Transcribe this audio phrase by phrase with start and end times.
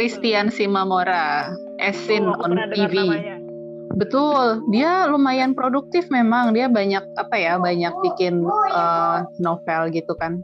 [0.00, 3.04] Christian Simamora, Esin Oh, on TV.
[4.00, 6.56] Betul, dia lumayan produktif memang.
[6.56, 10.40] Dia banyak apa ya, banyak bikin eh, novel gitu kan.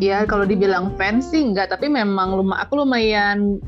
[0.00, 3.60] Ya kalau dibilang fans sih enggak, tapi memang luma, aku lumayan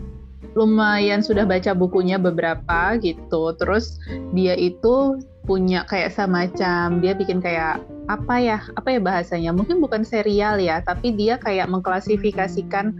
[0.58, 3.54] lumayan sudah baca bukunya beberapa gitu.
[3.58, 3.98] Terus
[4.34, 7.80] dia itu punya kayak semacam dia bikin kayak
[8.10, 9.50] apa ya apa ya bahasanya?
[9.54, 12.94] Mungkin bukan serial ya tapi dia kayak mengklasifikasikan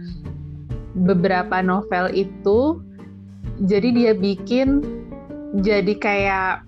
[0.95, 2.79] beberapa novel itu.
[3.61, 4.81] Jadi dia bikin
[5.61, 6.65] jadi kayak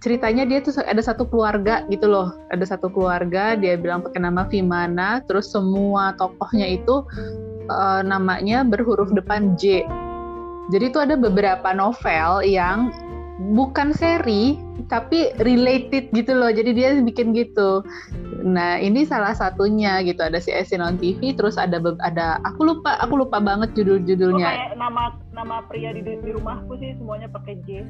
[0.00, 2.36] ceritanya dia tuh ada satu keluarga gitu loh.
[2.52, 5.24] Ada satu keluarga dia bilang pakai nama Vimana.
[5.24, 7.02] Terus semua tokohnya itu
[7.66, 9.84] eh, namanya berhuruf depan J
[10.70, 12.94] jadi itu ada beberapa novel yang
[13.56, 16.52] bukan seri tapi related gitu loh.
[16.52, 17.82] Jadi dia bikin gitu.
[18.44, 20.20] Nah ini salah satunya gitu.
[20.20, 24.48] Ada si Esin on TV terus ada ada aku lupa aku lupa banget Oh, judul-judulnya
[24.50, 27.82] kayak nama nama pria di, di rumahku sih semuanya pakai J.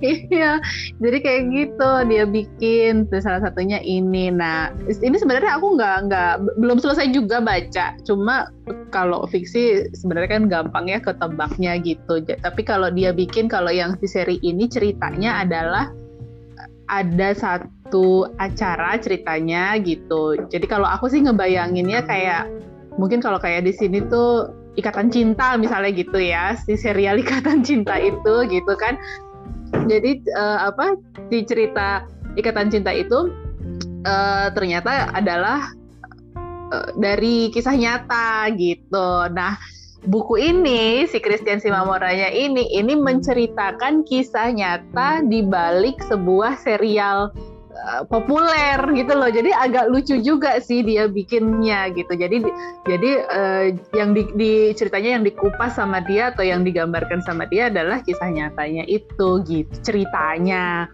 [0.00, 0.56] iya
[0.98, 4.32] jadi kayak gitu dia bikin terus salah satunya ini.
[4.32, 7.96] Nah ini sebenarnya aku nggak nggak belum selesai juga baca.
[8.08, 8.48] Cuma
[8.90, 12.24] kalau fiksi sebenarnya kan gampang ya ketebaknya gitu.
[12.24, 15.92] Tapi kalau dia bikin kalau yang di seri ini ceritanya adalah
[16.88, 20.36] ada satu acara ceritanya gitu.
[20.48, 22.48] Jadi kalau aku sih ngebayanginnya kayak
[23.00, 26.58] mungkin kalau kayak di sini tuh ikatan cinta misalnya gitu ya.
[26.58, 28.98] Si serial ikatan cinta itu gitu kan.
[29.90, 30.94] Jadi eh, apa
[31.30, 32.06] di cerita
[32.38, 33.30] ikatan cinta itu
[34.06, 35.70] eh, ternyata adalah
[36.72, 39.28] eh, dari kisah nyata gitu.
[39.34, 39.58] Nah
[40.04, 47.32] buku ini si Christian Simamoranya ini ini menceritakan kisah nyata di balik sebuah serial
[47.84, 49.28] eh, populer gitu loh.
[49.28, 52.12] Jadi agak lucu juga sih dia bikinnya gitu.
[52.16, 52.40] Jadi
[52.88, 57.68] jadi eh, yang di, di- ceritanya yang dikupas sama dia atau yang digambarkan sama dia
[57.68, 60.88] adalah kisah nyatanya itu gitu ceritanya.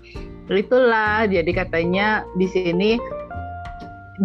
[0.50, 2.90] Itulah jadi katanya di sini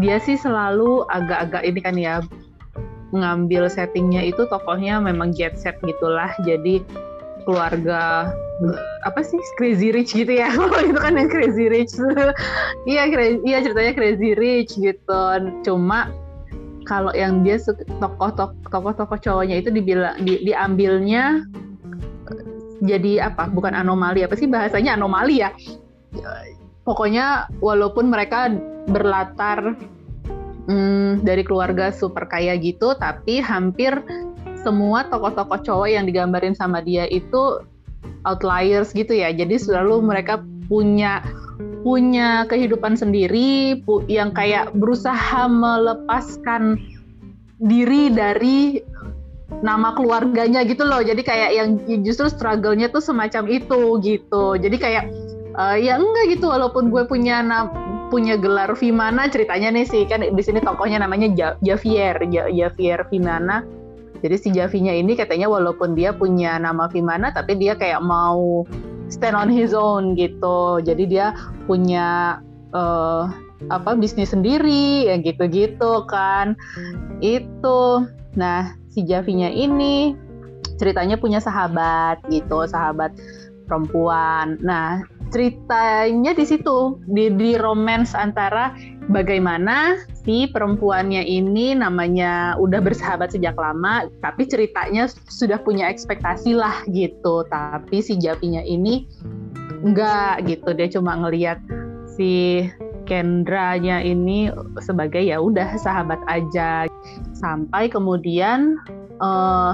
[0.01, 2.19] dia sih selalu agak-agak ini kan ya
[3.15, 6.33] mengambil settingnya itu tokohnya memang jet set gitulah.
[6.43, 6.83] Jadi
[7.45, 8.33] keluarga
[9.05, 10.49] apa sih crazy rich gitu ya.
[10.89, 11.95] Itu kan yang crazy rich.
[12.89, 13.09] Iya
[13.41, 15.21] iya ceritanya crazy rich gitu.
[15.65, 16.13] Cuma
[16.85, 17.57] kalau yang dia
[17.97, 18.29] tokoh
[18.61, 21.41] tokoh tokoh cowoknya itu dibilang di, diambilnya
[22.29, 22.45] eh,
[22.85, 25.49] jadi apa bukan anomali apa sih bahasanya anomali ya?
[26.85, 28.53] Pokoknya walaupun mereka
[28.85, 29.73] berlatar
[30.69, 33.97] hmm, dari keluarga super kaya gitu tapi hampir
[34.65, 37.61] semua tokoh-tokoh cowok yang digambarin sama dia itu
[38.25, 39.29] outliers gitu ya.
[39.29, 41.21] Jadi selalu mereka punya
[41.85, 46.81] punya kehidupan sendiri pu- yang kayak berusaha melepaskan
[47.61, 48.81] diri dari
[49.61, 51.05] nama keluarganya gitu loh.
[51.05, 51.69] Jadi kayak yang
[52.01, 54.57] justru struggle-nya tuh semacam itu gitu.
[54.57, 55.05] Jadi kayak
[55.53, 57.45] eh, ya enggak gitu walaupun gue punya
[58.09, 63.05] punya gelar Vimana ceritanya nih sih kan di sini tokohnya namanya Ja- Javier Ja- Javier
[63.09, 63.65] Vimana
[64.25, 68.65] jadi si Javinya ini katanya walaupun dia punya nama Vimana tapi dia kayak mau
[69.05, 70.81] stand on his own gitu.
[70.81, 71.37] Jadi dia
[71.69, 72.41] punya
[72.73, 73.23] eh,
[73.69, 76.57] apa bisnis sendiri ya gitu-gitu kan.
[77.21, 78.09] Itu.
[78.33, 80.17] Nah si Javinya ini
[80.81, 83.13] ceritanya punya sahabat gitu sahabat
[83.69, 84.57] perempuan.
[84.65, 86.95] Nah ceritanya di situ.
[87.11, 88.71] Di di romance antara
[89.11, 96.87] bagaimana si perempuannya ini namanya udah bersahabat sejak lama tapi ceritanya sudah punya ekspektasi lah
[96.87, 97.43] gitu.
[97.51, 99.03] Tapi si Javinya ini
[99.83, 100.71] enggak gitu.
[100.71, 101.59] Dia cuma ngelihat
[102.15, 102.63] si
[103.05, 104.49] Kendranya ini
[104.81, 106.87] sebagai ya udah sahabat aja.
[107.35, 108.79] Sampai kemudian
[109.19, 109.73] eh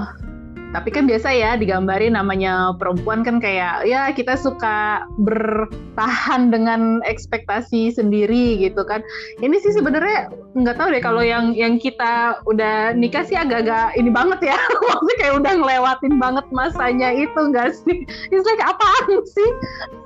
[0.72, 7.92] tapi kan biasa ya digambarin namanya perempuan kan kayak ya kita suka bertahan dengan ekspektasi
[7.92, 9.04] sendiri gitu kan.
[9.44, 14.08] Ini sih sebenarnya nggak tahu deh kalau yang yang kita udah nikah sih agak-agak ini
[14.08, 14.56] banget ya.
[14.88, 18.08] Maksudnya kayak udah ngelewatin banget masanya itu enggak sih?
[18.32, 19.50] It's like apaan sih?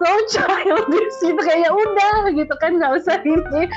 [0.03, 3.71] So childish gitu kayak udah gitu kan nggak usah ini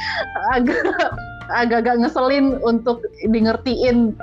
[0.57, 1.13] agak
[1.49, 4.13] agak-agak ngeselin untuk di ngertiin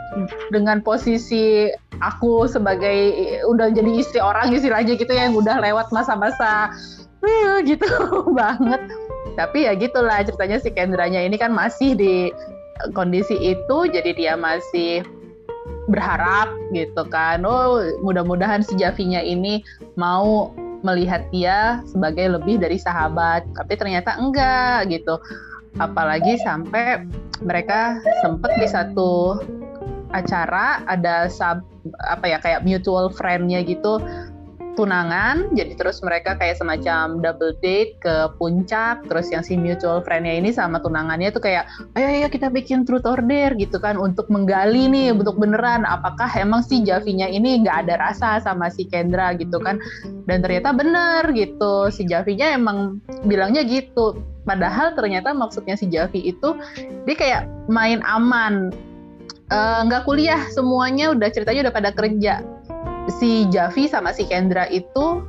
[0.55, 3.13] dengan posisi aku sebagai
[3.51, 6.71] udah jadi istri orang istilahnya gitu ya, yang udah lewat masa-masa
[7.67, 7.87] gitu
[8.39, 8.81] banget.
[9.37, 12.33] Tapi ya gitulah ceritanya si Kendranya ini kan masih di
[12.97, 15.05] kondisi itu jadi dia masih
[15.91, 17.45] berharap gitu kan.
[17.45, 19.61] Oh mudah-mudahan si Javinya ini
[19.99, 25.19] mau melihat dia sebagai lebih dari sahabat tapi ternyata enggak gitu
[25.77, 27.05] apalagi sampai
[27.45, 29.41] mereka sempet di satu
[30.15, 31.61] acara ada sub
[32.09, 34.01] apa ya kayak mutual friendnya gitu
[34.77, 35.57] tunangan.
[35.57, 39.03] Jadi terus mereka kayak semacam double date ke puncak.
[39.09, 41.65] Terus yang si mutual friendnya ini sama tunangannya tuh kayak
[41.97, 45.89] ayo ayo kita bikin truth order gitu kan untuk menggali nih untuk beneran.
[45.89, 49.81] Apakah emang si Javinya ini nggak ada rasa sama si Kendra gitu kan.
[50.29, 51.89] Dan ternyata bener gitu.
[51.89, 56.55] Si Javinya emang bilangnya gitu padahal ternyata maksudnya si Javi itu
[57.05, 58.71] dia kayak main aman
[59.51, 62.41] eh, nggak uh, kuliah semuanya udah ceritanya udah pada kerja
[63.19, 65.23] si Javi sama si Kendra itu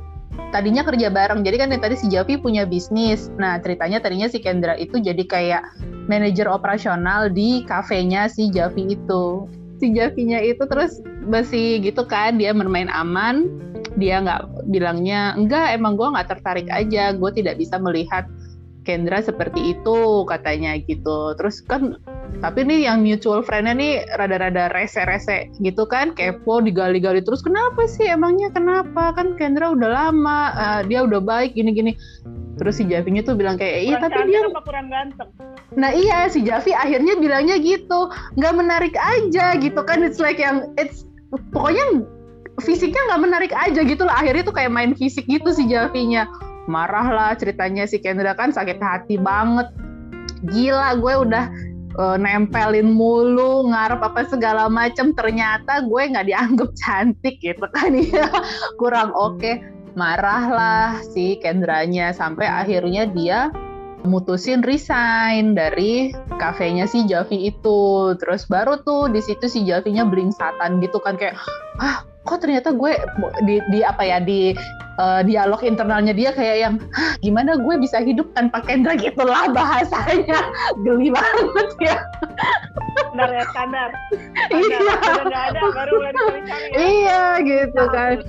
[0.50, 1.42] tadinya kerja bareng.
[1.42, 3.30] Jadi kan tadi si Javi punya bisnis.
[3.36, 5.62] Nah, ceritanya tadinya si Kendra itu jadi kayak
[6.08, 9.46] manajer operasional di kafenya si Javi itu.
[9.78, 10.98] Si Javinya itu terus
[11.28, 13.46] masih gitu kan, dia bermain aman.
[13.98, 18.30] Dia nggak bilangnya, enggak emang gue nggak tertarik aja, gue tidak bisa melihat
[18.88, 21.36] Kendra seperti itu katanya gitu.
[21.36, 22.00] Terus kan
[22.40, 28.08] tapi nih yang mutual friend-nya nih rada-rada rese-rese gitu kan, kepo digali-gali terus kenapa sih
[28.08, 29.12] emangnya kenapa?
[29.12, 31.92] Kan Kendra udah lama, uh, dia udah baik gini-gini.
[32.56, 35.28] Terus si Javinya tuh bilang kayak iya tapi dia kurang ganteng.
[35.76, 38.08] Nah iya si Javi akhirnya bilangnya gitu,
[38.40, 40.00] nggak menarik aja gitu kan.
[40.00, 41.04] It's like yang it's
[41.52, 42.08] pokoknya
[42.64, 44.16] fisiknya nggak menarik aja gitu lah.
[44.16, 46.24] Akhirnya tuh kayak main fisik gitu si Javinya
[46.68, 49.72] marah lah ceritanya si Kendra kan sakit hati banget.
[50.52, 51.44] Gila gue udah
[51.98, 55.16] uh, nempelin mulu ngarep apa segala macem.
[55.16, 58.28] Ternyata gue nggak dianggap cantik gitu kan ya.
[58.76, 59.40] Kurang oke.
[59.40, 59.56] Okay.
[59.98, 63.50] marah lah si Kendranya sampai akhirnya dia
[64.06, 68.14] mutusin resign dari kafenya si Javi itu.
[68.22, 71.34] Terus baru tuh di situ si Javinya satan gitu kan kayak
[71.82, 72.92] ah kok ternyata gue
[73.48, 74.52] di, di apa ya di
[75.00, 76.74] uh, dialog internalnya dia kayak yang
[77.24, 78.98] gimana gue bisa hidup tanpa Kendra?
[79.00, 80.38] Gitu lah bahasanya.
[80.84, 81.96] Geli banget ya.
[82.98, 83.90] Standar ya standar,
[84.58, 84.78] iya.
[85.48, 86.10] Ada baru ya.
[86.76, 88.20] iya gitu kan.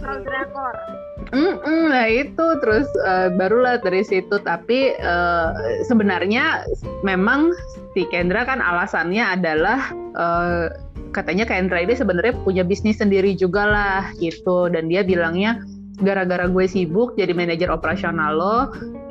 [1.30, 4.42] Mm -mm, nah itu terus uh, barulah dari situ.
[4.42, 5.54] Tapi uh,
[5.86, 6.66] sebenarnya
[7.06, 7.54] memang
[7.94, 10.74] si Kendra kan alasannya adalah uh,
[11.12, 14.70] katanya Kendra ini sebenarnya punya bisnis sendiri juga lah gitu.
[14.70, 15.62] Dan dia bilangnya
[16.00, 18.58] gara-gara gue sibuk jadi manajer operasional lo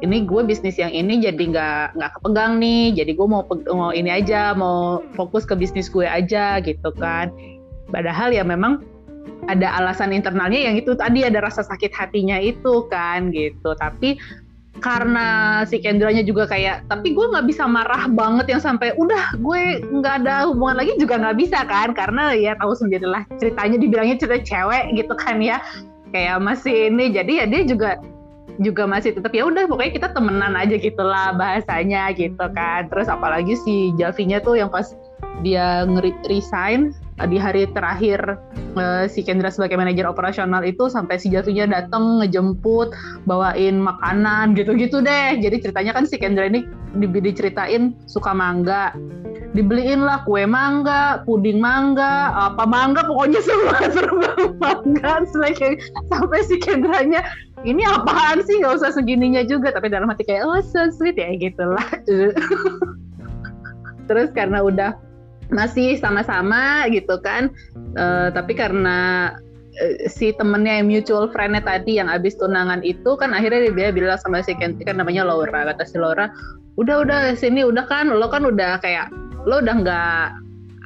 [0.00, 2.96] ini gue bisnis yang ini jadi nggak nggak kepegang nih.
[2.96, 7.28] Jadi gue mau mau ini aja mau fokus ke bisnis gue aja gitu kan.
[7.92, 8.84] Padahal ya memang
[9.48, 13.72] ada alasan internalnya yang itu tadi ada rasa sakit hatinya itu kan gitu.
[13.76, 14.20] Tapi
[14.78, 19.82] karena si Kendranya juga kayak tapi gue nggak bisa marah banget yang sampai udah gue
[19.82, 21.92] nggak ada hubungan lagi juga nggak bisa kan?
[21.92, 25.58] Karena ya tahu sendirilah ceritanya dibilangnya cerita cewek gitu kan ya.
[26.14, 28.00] Kayak masih ini jadi ya dia juga
[28.58, 32.86] juga masih tetap ya udah pokoknya kita temenan aja gitulah bahasanya gitu kan.
[32.90, 34.94] Terus apalagi si Javinya tuh yang pas
[35.46, 36.90] dia nge-resign
[37.26, 38.38] di hari terakhir
[38.78, 42.94] uh, si Kendra sebagai manajer operasional itu sampai si Javinya datang ngejemput
[43.26, 45.34] bawain makanan gitu-gitu deh.
[45.42, 46.62] Jadi ceritanya kan si Kendra ini
[46.94, 48.94] diceritain suka mangga.
[49.56, 54.30] Dibeliin lah kue mangga, puding mangga, apa mangga, pokoknya semua serba
[54.60, 55.24] mangga.
[55.32, 55.80] Selagi
[56.12, 57.24] sampai si Kendranya
[57.66, 58.60] ini apaan sih?
[58.60, 61.16] Nggak usah segininya juga, tapi dalam hati kayak oh so sweet.
[61.16, 61.88] Ya gitulah.
[64.08, 64.96] Terus karena udah
[65.48, 67.48] masih sama-sama gitu kan,
[67.96, 69.32] uh, tapi karena
[69.80, 74.20] uh, si temennya yang mutual friendnya tadi yang abis tunangan itu kan akhirnya dia bilang
[74.20, 76.28] sama si Ken kan namanya Laura kata si Laura
[76.78, 79.10] udah udah sini udah kan lo kan udah kayak
[79.48, 80.24] lo udah nggak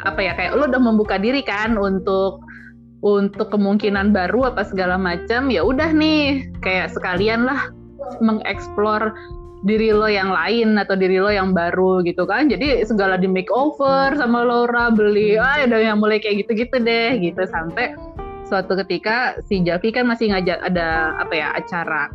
[0.08, 2.40] apa ya kayak lo udah membuka diri kan untuk
[3.02, 7.68] untuk kemungkinan baru apa segala macam ya udah nih kayak sekalian lah
[8.22, 9.12] mengeksplor
[9.62, 12.50] diri lo yang lain atau diri lo yang baru gitu kan.
[12.50, 17.42] Jadi segala di makeover sama Laura beli ah udah yang mulai kayak gitu-gitu deh gitu.
[17.46, 17.94] Sampai
[18.42, 22.10] suatu ketika si Javi kan masih ngajak ada apa ya acara.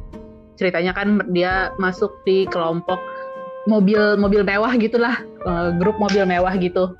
[0.59, 2.99] Ceritanya kan dia masuk di kelompok
[3.67, 5.15] mobil mobil mewah gitulah
[5.47, 6.93] uh, grup mobil mewah gitu.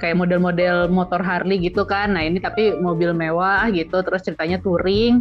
[0.00, 2.16] Kayak model-model motor Harley gitu kan.
[2.16, 5.20] Nah ini tapi mobil mewah gitu terus ceritanya touring.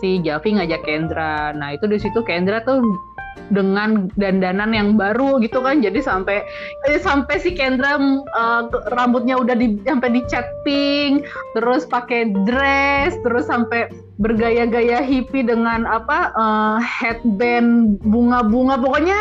[0.00, 1.52] Si Javi ngajak Kendra.
[1.52, 2.80] Nah itu di situ Kendra tuh
[3.52, 5.84] dengan dandanan yang baru gitu kan.
[5.84, 6.44] Jadi sampai
[6.88, 8.62] eh, sampai si Kendra uh,
[8.96, 16.32] rambutnya udah di sampai dicat pink terus pakai dress terus sampai bergaya-gaya hippie dengan apa
[16.36, 18.80] uh, headband bunga-bunga.
[18.80, 19.20] Pokoknya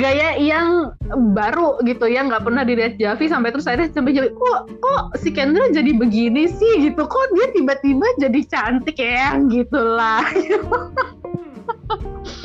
[0.00, 0.90] gaya yang
[1.36, 5.30] baru gitu ya nggak pernah dilihat Javi sampai terus saya sampai Javi kok kok si
[5.30, 6.90] Kendra jadi begini sih?
[6.90, 7.06] gitu.
[7.06, 9.38] Kok dia tiba-tiba jadi cantik ya?
[9.46, 10.26] Gitulah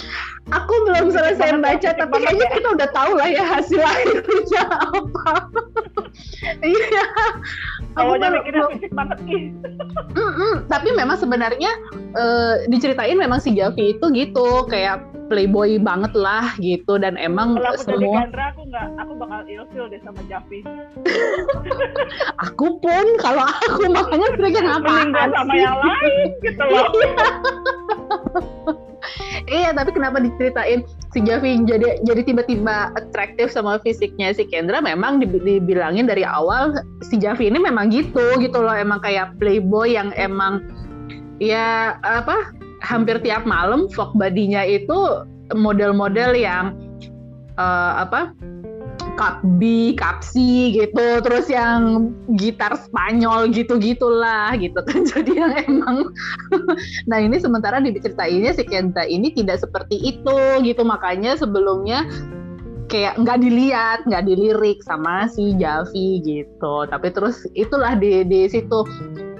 [0.53, 5.33] aku belum selesai baca tapi kayaknya kita udah tahu lah ya hasil akhirnya apa.
[6.61, 7.05] Iya.
[7.95, 9.17] Aku mikirnya fisik banget
[10.67, 11.71] tapi memang sebenarnya
[12.13, 14.99] uh, diceritain memang si Javi itu gitu kayak
[15.31, 19.39] playboy banget lah gitu dan emang kalau aku semua jadi Gandra aku nggak aku bakal
[19.47, 20.59] ilfil deh sama Javi.
[22.51, 26.87] Aku pun kalau aku makanya mereka ngapain sama yang lain gitu loh
[29.49, 30.83] iya tapi kenapa diceritain
[31.13, 34.81] si Javi jadi jadi tiba-tiba atraktif sama fisiknya si Kendra?
[34.83, 38.73] Memang dibilangin dari awal si Javi ini memang gitu gitu loh.
[38.73, 40.65] Emang kayak playboy yang emang
[41.39, 42.51] ya apa
[42.83, 46.73] hampir tiap malam vlog badinya itu model-model yang
[47.57, 48.33] uh, apa
[49.15, 50.37] cup B, cup C
[50.75, 55.03] gitu, terus yang gitar Spanyol gitu-gitulah gitu kan.
[55.11, 56.11] Jadi yang emang
[57.09, 60.81] nah ini sementara diceritainnya si Kenta ini tidak seperti itu gitu.
[60.83, 62.05] Makanya sebelumnya
[62.91, 66.85] kayak nggak dilihat, nggak dilirik sama si Javi gitu.
[66.85, 68.85] Tapi terus itulah di di situ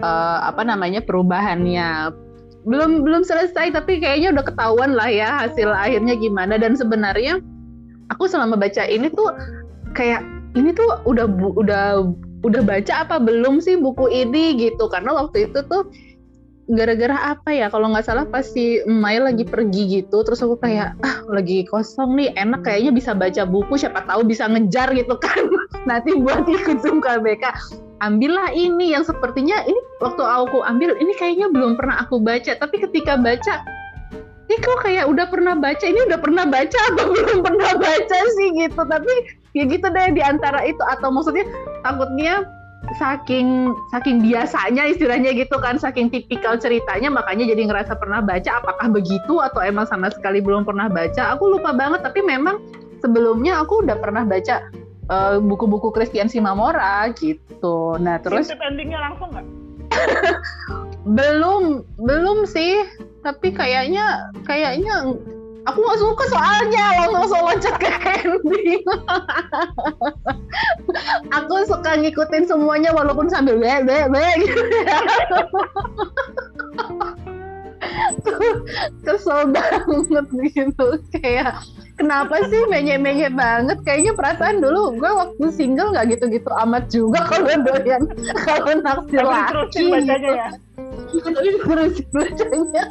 [0.02, 2.16] uh, apa namanya perubahannya
[2.66, 7.38] belum belum selesai tapi kayaknya udah ketahuan lah ya hasil akhirnya gimana dan sebenarnya
[8.10, 9.30] aku selama baca ini tuh
[9.96, 10.22] kayak
[10.60, 11.26] ini tuh udah
[11.56, 12.04] udah
[12.44, 14.60] udah baca apa belum sih buku ini?
[14.60, 14.86] Gitu.
[14.92, 15.90] Karena waktu itu tuh
[16.66, 21.22] gara-gara apa ya kalau nggak salah pasti Mai lagi pergi gitu terus aku kayak ah
[21.30, 25.40] lagi kosong nih enak kayaknya bisa baca buku siapa tahu bisa ngejar gitu kan.
[25.90, 27.46] Nanti buat ikut Zoom KBK
[28.04, 32.58] ambillah ini yang sepertinya ini waktu aku ambil ini kayaknya belum pernah aku baca.
[32.58, 33.64] Tapi ketika baca
[34.46, 35.86] ini kok kayak udah pernah baca?
[35.86, 38.82] Ini udah pernah baca atau belum pernah baca sih gitu.
[38.86, 39.14] Tapi
[39.58, 40.82] ya gitu deh di antara itu.
[40.86, 41.50] Atau maksudnya
[41.82, 42.46] takutnya
[43.02, 48.62] saking saking biasanya istilahnya gitu kan saking tipikal ceritanya makanya jadi ngerasa pernah baca.
[48.62, 51.34] Apakah begitu atau emang sama sekali belum pernah baca?
[51.34, 52.62] Aku lupa banget tapi memang
[53.02, 54.70] sebelumnya aku udah pernah baca
[55.10, 57.98] uh, buku-buku Christian Simamora gitu.
[57.98, 59.65] Nah terus endingnya langsung nggak
[61.18, 62.82] belum belum sih.
[63.26, 65.18] Tapi kayaknya kayaknya
[65.66, 67.10] aku gak suka soalnya.
[67.10, 67.90] Langsung loncat ke
[68.22, 68.86] ending
[71.36, 74.62] aku suka ngikutin semuanya walaupun sambil be be be gitu.
[79.06, 80.88] Kesel banget gitu.
[81.14, 81.54] Kayak
[81.96, 87.56] kenapa sih menye-menye banget kayaknya perasaan dulu gue waktu single nggak gitu-gitu amat juga kalau
[87.64, 88.04] doyan
[88.44, 90.30] kalau naksir laki gitu.
[90.32, 90.50] ya
[91.16, 92.84] tapi terus bacanya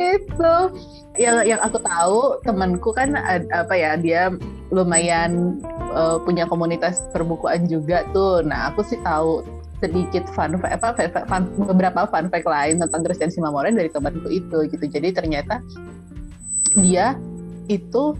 [0.00, 0.54] itu
[1.20, 3.12] yang yang aku tahu temanku kan
[3.52, 4.32] apa ya dia
[4.70, 5.60] lumayan
[5.92, 8.40] uh, punya komunitas perbukuan juga tuh.
[8.46, 9.42] Nah aku sih tahu
[9.82, 10.88] sedikit fun fact apa
[11.26, 14.84] fun, beberapa fun fact lain tentang Christian Simamore dari temanku itu gitu.
[14.86, 15.58] Jadi ternyata
[16.78, 17.18] dia
[17.70, 18.14] itu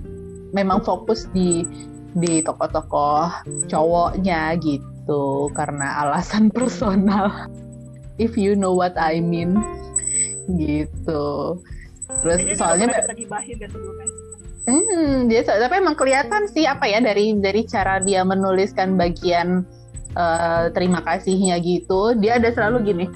[0.50, 1.66] memang fokus di
[2.18, 3.30] di tokoh-tokoh
[3.70, 7.50] cowoknya gitu karena alasan personal.
[8.20, 9.56] If you know what I mean
[10.50, 11.56] gitu
[12.20, 12.86] terus Kayaknya soalnya
[14.68, 19.66] Hmm, dia tapi emang kelihatan sih apa ya dari dari cara dia menuliskan bagian
[20.14, 22.14] uh, terima kasihnya gitu.
[22.20, 23.06] Dia ada selalu gini.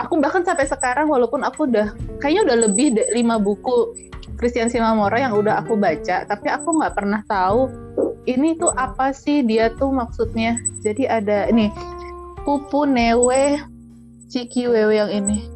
[0.00, 3.92] Aku bahkan sampai sekarang walaupun aku udah kayaknya udah lebih lima buku
[4.44, 7.72] Christian Simamora yang udah aku baca, tapi aku nggak pernah tahu
[8.28, 10.60] ini tuh apa sih dia tuh maksudnya.
[10.84, 11.72] Jadi ada ini
[12.44, 13.56] Pupu Newe
[14.28, 15.48] Ciki Wewe yang ini.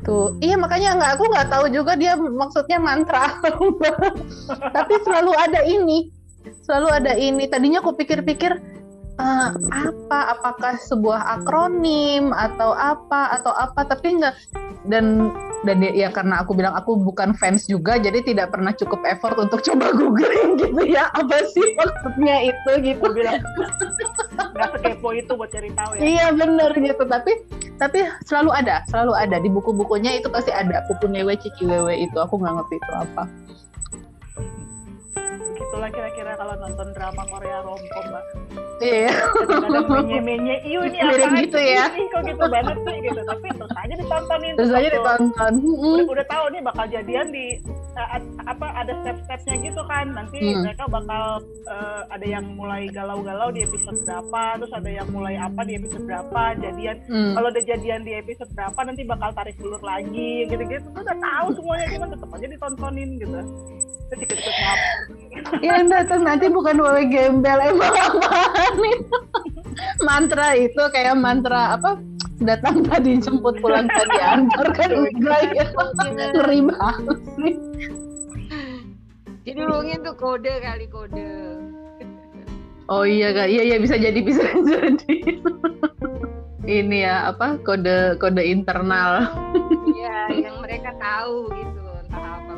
[0.00, 3.36] Gitu iya makanya nggak aku nggak tahu juga dia maksudnya mantra
[4.76, 6.08] tapi selalu ada ini
[6.64, 7.44] selalu ada ini.
[7.52, 8.56] Tadinya aku pikir-pikir
[9.18, 10.20] uh, apa?
[10.38, 13.36] Apakah sebuah akronim atau apa?
[13.36, 13.84] Atau apa?
[13.88, 14.34] Tapi enggak
[14.86, 15.34] dan
[15.66, 19.64] dan ya karena aku bilang aku bukan fans juga jadi tidak pernah cukup effort untuk
[19.66, 21.10] coba googling gitu ya.
[21.16, 23.06] Apa sih maksudnya itu gitu?
[23.12, 23.42] Bilang
[24.56, 26.00] nggak sekepo itu buat cari tahu ya.
[26.00, 27.02] Iya bener gitu.
[27.04, 27.32] Tapi
[27.76, 29.36] tapi selalu ada selalu ada.
[29.40, 32.16] Di buku-bukunya itu pasti ada pupu newe ciki wewe itu.
[32.16, 33.24] Aku nggak ngerti itu apa
[35.76, 38.24] begitulah kira-kira kalau nonton drama Korea romcom mbak.
[38.80, 39.12] Iya.
[39.44, 41.84] Kadang menye-menye iyo ini apa gitu ya.
[41.92, 42.96] Ini kok gitu banget sih?
[43.04, 43.20] Gitu.
[43.20, 45.52] Tapi terus aja ditontonin terus aja ditonton.
[45.60, 47.60] udah, udah tahu nih bakal jadian di
[48.46, 50.12] apa ada step-stepnya gitu kan.
[50.12, 50.62] Nanti hmm.
[50.62, 55.60] mereka bakal uh, ada yang mulai galau-galau di episode berapa terus ada yang mulai apa
[55.64, 56.96] di episode berapa jadian.
[57.06, 57.32] Hmm.
[57.38, 60.86] kalau udah jadian di episode berapa nanti bakal tarik ulur lagi gitu-gitu.
[60.92, 63.38] Tuh udah tahu semuanya cuma tetap aja ditontonin gitu.
[64.06, 64.54] Terus ikut-ikut
[65.60, 68.30] ya datang nanti bukan wewe gembel emang apa
[68.80, 68.98] nih
[70.02, 72.00] mantra itu kayak mantra apa
[72.40, 75.64] datang tadi jemput pulang tadi antar kan enggak ya.
[76.36, 77.18] Ngeri banget
[79.46, 81.28] jadi mungkin tuh kode kali kode.
[82.86, 85.16] Oh iya kak iya iya bisa jadi bisa jadi.
[86.66, 89.30] Ini ya apa kode kode internal.
[89.90, 92.54] Iya yang mereka tahu gitu entah apa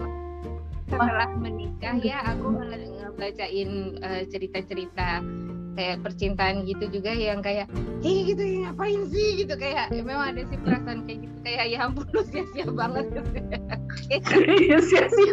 [0.88, 5.20] setelah menikah ya aku ngebacain uh, cerita-cerita
[5.78, 7.70] kayak percintaan gitu juga yang kayak
[8.02, 9.46] ih gitu ya, ngapain sih?
[9.46, 13.06] Gitu kayak ya memang ada sih perasaan kayak gitu kayak ya ampun lu sia-sia banget.
[13.14, 14.34] Gitu
[14.66, 15.32] iya sia-sia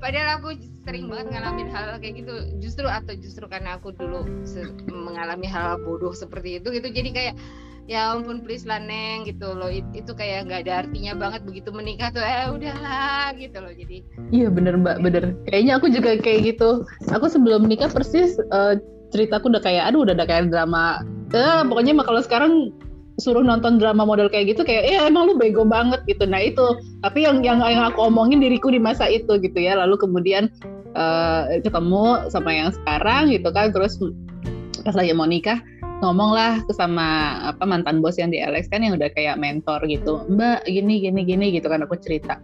[0.00, 0.56] padahal aku
[0.88, 4.24] sering banget ngalamin hal, hal kayak gitu justru atau justru karena aku dulu
[4.88, 6.88] mengalami hal, hal bodoh seperti itu gitu.
[6.88, 7.34] Jadi kayak
[7.90, 9.66] ya ampun please lah neng gitu loh.
[9.66, 11.42] It, itu kayak nggak ada artinya banget.
[11.42, 13.74] Begitu menikah tuh eh udahlah gitu loh.
[13.74, 15.34] Jadi iya bener mbak bener.
[15.50, 16.86] Kayaknya aku juga kayak gitu.
[17.10, 18.78] Aku sebelum menikah persis uh,
[19.10, 21.02] ceritaku udah kayak aduh udah ada kayak drama.
[21.34, 22.70] Eh pokoknya mah kalau sekarang
[23.18, 26.22] suruh nonton drama model kayak gitu kayak eh emang lu bego banget gitu.
[26.30, 26.78] Nah itu.
[27.02, 29.74] Tapi yang yang yang aku omongin diriku di masa itu gitu ya.
[29.74, 30.46] Lalu kemudian
[30.94, 33.74] uh, ketemu sama yang sekarang gitu kan.
[33.74, 33.98] Terus
[34.86, 35.58] pas lagi mau nikah
[36.00, 40.24] ngomong lah sama apa mantan bos yang di Alex kan yang udah kayak mentor gitu
[40.32, 42.40] mbak gini gini gini gitu kan aku cerita.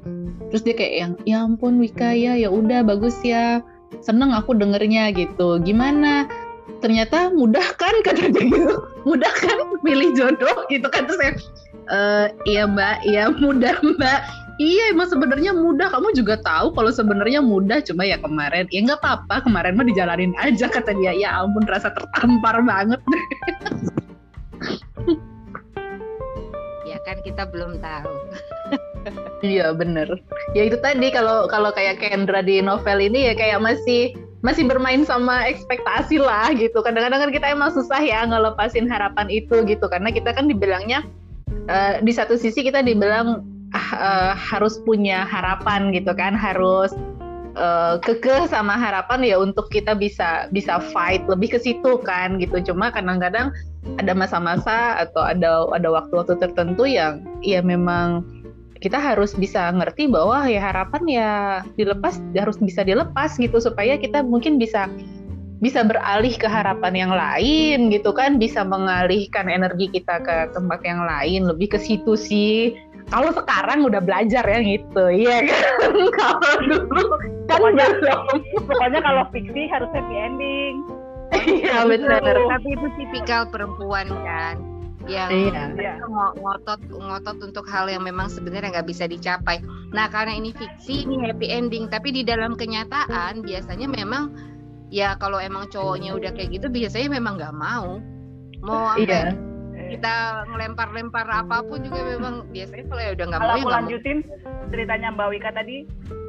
[0.53, 3.65] Terus dia kayak yang ya ampun Wika ya ya udah bagus ya.
[4.03, 5.59] Seneng aku dengernya gitu.
[5.63, 6.29] Gimana?
[6.85, 8.75] Ternyata mudah kan kata dia gitu.
[9.09, 11.09] Mudah kan pilih jodoh gitu kan.
[11.09, 11.33] Terus saya
[11.91, 11.99] e,
[12.47, 14.21] iya mbak iya mudah mbak
[14.57, 15.93] Iya emang sebenarnya mudah.
[15.93, 17.85] Kamu juga tahu kalau sebenarnya mudah.
[17.85, 19.45] Cuma ya kemarin ya nggak apa-apa.
[19.45, 21.13] Kemarin mah dijalanin aja kata dia.
[21.13, 23.01] Ya ampun rasa tertampar banget.
[26.91, 28.13] ya kan kita belum tahu.
[29.45, 30.09] iya bener.
[30.57, 35.05] Ya itu tadi kalau kalau kayak Kendra di novel ini ya kayak masih masih bermain
[35.05, 36.81] sama ekspektasi lah gitu.
[36.81, 41.05] Kadang-kadang kan kita emang susah ya ngelepasin harapan itu gitu karena kita kan dibilangnya
[41.69, 46.93] uh, di satu sisi kita dibilang uh, harus punya harapan gitu kan harus
[47.57, 52.61] uh, kekeh sama harapan ya untuk kita bisa bisa fight lebih ke situ kan gitu.
[52.73, 53.51] Cuma kadang-kadang
[53.99, 58.23] ada masa-masa atau ada ada waktu-waktu tertentu yang ya memang
[58.77, 61.31] kita harus bisa ngerti bahwa ya harapan ya
[61.81, 64.87] dilepas harus bisa dilepas gitu supaya kita mungkin bisa
[65.57, 71.01] bisa beralih ke harapan yang lain gitu kan bisa mengalihkan energi kita ke tempat yang
[71.01, 71.49] lain.
[71.49, 72.77] Lebih ke situ sih
[73.07, 75.95] kalau sekarang udah belajar ya gitu iya kan?
[76.19, 77.87] Kalau dulu kan pokoknya,
[78.67, 80.75] pokoknya kalau fiksi harus happy ending.
[81.47, 82.23] Iya benar.
[82.23, 84.59] tapi itu tipikal perempuan kan
[85.07, 85.71] yang iya.
[86.43, 89.63] ngotot ngotot untuk hal yang memang sebenarnya nggak bisa dicapai.
[89.95, 94.35] Nah karena ini fiksi ini happy ending, tapi di dalam kenyataan biasanya memang
[94.91, 98.03] ya kalau emang cowoknya udah kayak gitu biasanya memang nggak mau.
[98.67, 98.99] Mau apa?
[98.99, 99.55] Iya
[99.87, 100.15] kita
[100.51, 104.19] ngelempar-lempar apa pun juga memang biasanya kalau ya udah nggak mau kalau ya aku lanjutin
[104.71, 105.77] ceritanya Mbak Wika tadi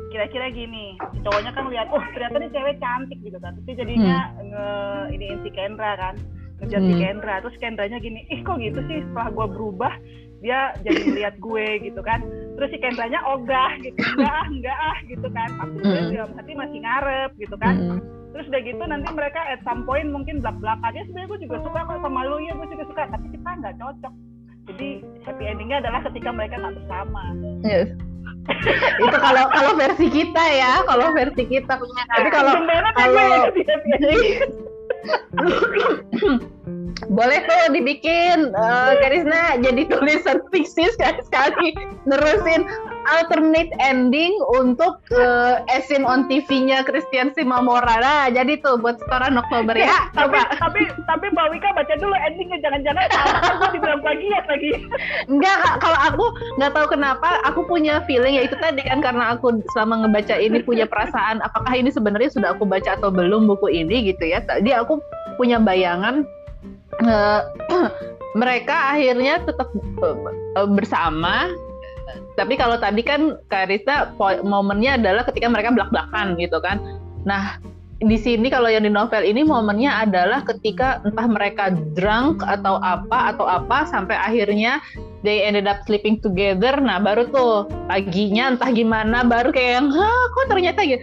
[0.08, 3.54] kira-kira gini cowoknya kan lihat oh ternyata nih cewek cantik gitu kan.
[3.66, 4.46] Terus jadinya hmm.
[4.50, 4.68] nge
[5.20, 6.16] ini si Kendra kan
[6.64, 6.90] ngejar hmm.
[6.90, 7.36] si Kendra.
[7.44, 9.04] Terus Kendranya gini ih kok gitu sih?
[9.04, 9.94] Setelah gue berubah
[10.38, 12.24] dia jadi melihat gue gitu kan.
[12.56, 15.50] Terus si Kendranya ogah gitu enggak ah enggak ah gitu kan.
[15.60, 16.12] Tapi gue hmm.
[16.16, 17.76] dalam hati masih ngarep gitu kan.
[17.76, 21.58] Hmm terus udah gitu nanti mereka at some point mungkin belak belakannya sebenarnya gue juga
[21.66, 22.38] suka kok sama lu.
[22.46, 23.10] Ya gue juga suka.
[23.10, 24.14] Tapi kita nggak cocok.
[24.70, 24.90] Jadi
[25.26, 27.24] happy endingnya adalah ketika mereka nggak bersama.
[27.66, 27.90] Yes.
[29.02, 30.86] itu kalau kalau versi kita ya.
[30.86, 31.82] Kalau versi kita.
[31.82, 32.54] Tapi kalau
[32.94, 33.50] kalau
[37.12, 41.76] boleh tuh dibikin uh, Karisna jadi tulisan fiksi sekali-sekali
[42.08, 42.64] nerusin
[43.08, 48.00] alternate ending untuk uh, Esin on TV-nya Christian Simamora.
[48.04, 49.88] Nah, jadi tuh buat setoran Oktober ya.
[49.88, 53.08] ya tapi, tapi tapi Mbak Wika baca dulu endingnya jangan-jangan
[53.56, 54.72] aku dibilang plagiat lagi.
[55.32, 56.26] Enggak, kalau aku
[56.60, 60.60] nggak tahu kenapa aku punya feeling ya itu tadi kan karena aku selama ngebaca ini
[60.62, 64.44] punya perasaan apakah ini sebenarnya sudah aku baca atau belum buku ini gitu ya.
[64.44, 65.00] Tadi aku
[65.40, 66.28] punya bayangan
[67.06, 67.42] uh,
[68.42, 69.70] mereka akhirnya tetap
[70.02, 71.52] uh, bersama
[72.38, 74.14] tapi kalau tadi kan Karista
[74.46, 76.78] momennya adalah ketika mereka belak-belakan gitu kan.
[77.26, 77.58] Nah,
[77.98, 83.34] di sini kalau yang di novel ini momennya adalah ketika entah mereka drunk atau apa
[83.34, 84.78] atau apa sampai akhirnya
[85.26, 86.78] they ended up sleeping together.
[86.78, 91.02] Nah, baru tuh paginya entah gimana baru kayak yang, "Hah, kok ternyata gitu."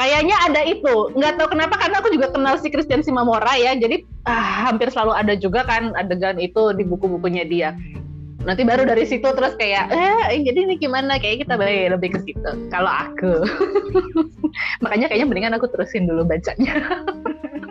[0.00, 1.12] Kayaknya ada itu.
[1.12, 3.76] Nggak tahu kenapa karena aku juga kenal si Christian Simamora ya.
[3.76, 7.76] Jadi ah, hampir selalu ada juga kan adegan itu di buku-bukunya dia
[8.40, 12.18] nanti baru dari situ terus kayak eh jadi ini gimana kayak kita balik lebih ke
[12.24, 13.44] situ kalau aku
[14.84, 16.72] makanya kayaknya mendingan aku terusin dulu bacanya